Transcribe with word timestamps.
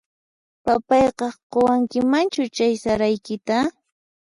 Papayqaq 0.65 1.35
quwankimanchu 1.51 2.43
chay 2.55 2.73
saraykita? 2.83 3.57